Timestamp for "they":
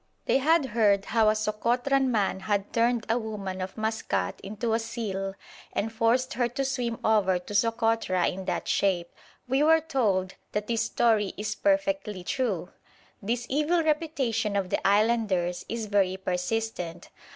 0.25-0.39